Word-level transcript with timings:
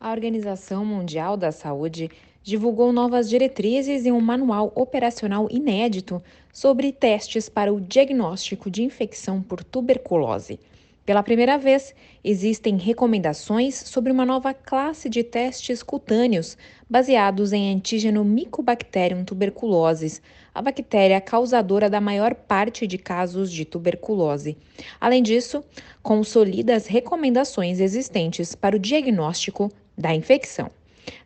A 0.00 0.12
Organização 0.12 0.84
Mundial 0.84 1.36
da 1.36 1.50
Saúde 1.50 2.08
divulgou 2.40 2.92
novas 2.92 3.28
diretrizes 3.28 4.06
e 4.06 4.12
um 4.12 4.20
manual 4.20 4.72
operacional 4.76 5.48
inédito 5.50 6.22
sobre 6.52 6.92
testes 6.92 7.48
para 7.48 7.74
o 7.74 7.80
diagnóstico 7.80 8.70
de 8.70 8.84
infecção 8.84 9.42
por 9.42 9.64
tuberculose. 9.64 10.60
Pela 11.04 11.20
primeira 11.22 11.58
vez, 11.58 11.96
existem 12.22 12.76
recomendações 12.76 13.74
sobre 13.74 14.12
uma 14.12 14.24
nova 14.24 14.54
classe 14.54 15.08
de 15.08 15.24
testes 15.24 15.82
cutâneos 15.82 16.56
baseados 16.88 17.52
em 17.52 17.74
antígeno 17.74 18.24
Mycobacterium 18.24 19.24
tuberculosis, 19.24 20.22
a 20.54 20.62
bactéria 20.62 21.20
causadora 21.20 21.90
da 21.90 22.00
maior 22.00 22.36
parte 22.36 22.86
de 22.86 22.98
casos 22.98 23.50
de 23.50 23.64
tuberculose. 23.64 24.56
Além 25.00 25.24
disso, 25.24 25.64
consolida 26.04 26.76
as 26.76 26.86
recomendações 26.86 27.80
existentes 27.80 28.54
para 28.54 28.76
o 28.76 28.78
diagnóstico 28.78 29.72
da 29.98 30.14
infecção. 30.14 30.70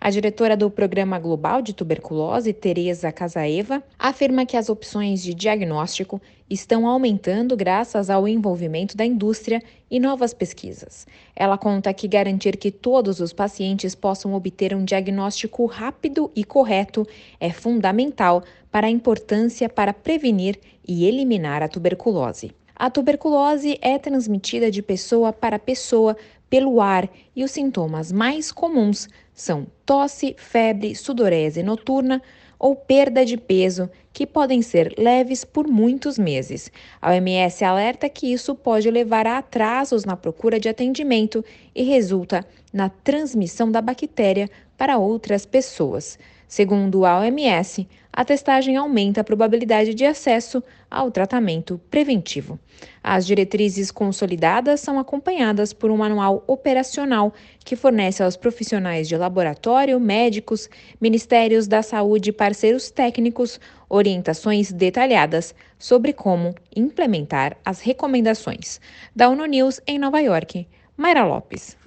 A 0.01 0.10
diretora 0.10 0.56
do 0.56 0.70
Programa 0.70 1.19
Global 1.19 1.60
de 1.60 1.73
Tuberculose, 1.73 2.52
Teresa 2.52 3.12
Casaeva, 3.12 3.83
afirma 3.98 4.46
que 4.46 4.56
as 4.56 4.69
opções 4.69 5.23
de 5.23 5.34
diagnóstico 5.34 6.20
estão 6.48 6.87
aumentando 6.87 7.56
graças 7.56 8.10
ao 8.10 8.29
envolvimento 8.29 8.96
da 8.96 9.05
indústria 9.05 9.62
e 9.91 9.98
novas 9.98 10.34
pesquisas. 10.34 11.06
Ela 11.34 11.56
conta 11.56 11.93
que 11.95 12.09
garantir 12.09 12.56
que 12.56 12.70
todos 12.70 13.20
os 13.20 13.32
pacientes 13.32 13.95
possam 13.95 14.34
obter 14.34 14.74
um 14.74 14.84
diagnóstico 14.84 15.66
rápido 15.66 16.30
e 16.34 16.45
correto 16.45 17.07
é 17.41 17.51
fundamental 17.51 18.43
para 18.70 18.87
a 18.87 18.91
importância 18.91 19.68
para 19.68 19.93
prevenir 19.93 20.59
e 20.87 21.07
eliminar 21.07 21.62
a 21.62 21.68
tuberculose. 21.68 22.52
A 22.82 22.91
tuberculose 22.91 23.78
é 23.80 23.96
transmitida 23.96 24.68
de 24.68 24.82
pessoa 24.82 25.32
para 25.32 25.56
pessoa 25.56 26.16
pelo 26.50 26.80
ar 26.80 27.09
e 27.36 27.45
os 27.45 27.52
sintomas 27.52 28.10
mais 28.10 28.50
comuns 28.50 29.09
são 29.32 29.68
tosse, 29.86 30.34
febre, 30.36 30.96
sudorese 30.96 31.62
noturna 31.62 32.20
ou 32.59 32.74
perda 32.74 33.24
de 33.24 33.37
peso, 33.37 33.88
que 34.12 34.26
podem 34.26 34.62
ser 34.62 34.96
leves 34.98 35.45
por 35.45 35.68
muitos 35.68 36.18
meses. 36.18 36.73
A 37.01 37.12
OMS 37.12 37.65
alerta 37.65 38.09
que 38.09 38.32
isso 38.32 38.52
pode 38.52 38.90
levar 38.90 39.29
a 39.29 39.38
atrasos 39.38 40.04
na 40.04 40.16
procura 40.16 40.59
de 40.59 40.68
atendimento 40.68 41.45
e 41.73 41.85
resulta 41.85 42.45
na 42.73 42.88
transmissão 42.88 43.70
da 43.70 43.80
bactéria 43.80 44.51
para 44.76 44.98
outras 44.98 45.46
pessoas. 45.46 46.18
Segundo 46.48 47.07
a 47.07 47.20
OMS, 47.20 47.87
a 48.13 48.24
testagem 48.24 48.77
aumenta 48.77 49.23
a 49.23 49.24
probabilidade 49.24 49.95
de 49.95 50.05
acesso 50.05 50.63
ao 50.91 51.10
tratamento 51.10 51.80
preventivo. 51.91 52.59
As 53.02 53.27
diretrizes 53.27 53.91
consolidadas 53.91 54.80
são 54.80 54.99
acompanhadas 54.99 55.73
por 55.73 55.91
um 55.91 55.96
manual 55.96 56.45
operacional 56.46 57.32
que 57.65 57.74
fornece 57.74 58.23
aos 58.23 58.37
profissionais 58.37 59.09
de 59.09 59.16
laboratório, 59.16 59.99
médicos, 59.99 60.69
ministérios 61.01 61.66
da 61.66 61.82
saúde 61.82 62.30
e 62.30 62.32
parceiros 62.32 62.91
técnicos 62.91 63.59
orientações 63.88 64.71
detalhadas 64.71 65.54
sobre 65.78 66.12
como 66.12 66.54
implementar 66.76 67.56
as 67.65 67.81
recomendações. 67.81 68.81
Da 69.16 69.28
ONU 69.31 69.47
News 69.47 69.81
em 69.87 69.99
Nova 69.99 70.21
York, 70.21 70.69
Mayra 70.97 71.25
Lopes. 71.25 71.81